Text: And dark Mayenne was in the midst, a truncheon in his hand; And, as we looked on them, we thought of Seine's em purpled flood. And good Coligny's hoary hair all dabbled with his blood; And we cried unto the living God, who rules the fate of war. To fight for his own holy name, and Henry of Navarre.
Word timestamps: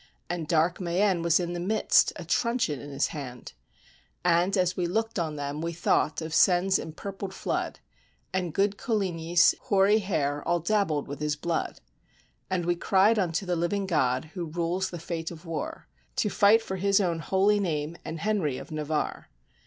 And 0.31 0.47
dark 0.47 0.81
Mayenne 0.81 1.21
was 1.21 1.39
in 1.39 1.53
the 1.53 1.59
midst, 1.59 2.11
a 2.15 2.25
truncheon 2.25 2.81
in 2.81 2.89
his 2.89 3.09
hand; 3.09 3.53
And, 4.25 4.57
as 4.57 4.75
we 4.75 4.87
looked 4.87 5.19
on 5.19 5.35
them, 5.35 5.61
we 5.61 5.73
thought 5.73 6.23
of 6.23 6.33
Seine's 6.33 6.79
em 6.79 6.91
purpled 6.91 7.35
flood. 7.35 7.77
And 8.33 8.51
good 8.51 8.77
Coligny's 8.79 9.53
hoary 9.65 9.99
hair 9.99 10.41
all 10.43 10.59
dabbled 10.59 11.07
with 11.07 11.19
his 11.19 11.35
blood; 11.35 11.81
And 12.49 12.65
we 12.65 12.73
cried 12.75 13.19
unto 13.19 13.45
the 13.45 13.55
living 13.55 13.85
God, 13.85 14.31
who 14.33 14.45
rules 14.45 14.89
the 14.89 14.97
fate 14.97 15.29
of 15.29 15.45
war. 15.45 15.87
To 16.15 16.31
fight 16.31 16.63
for 16.63 16.77
his 16.77 16.99
own 16.99 17.19
holy 17.19 17.59
name, 17.59 17.95
and 18.03 18.21
Henry 18.21 18.57
of 18.57 18.71
Navarre. 18.71 19.29